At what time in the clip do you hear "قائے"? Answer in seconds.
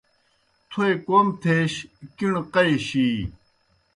2.53-2.75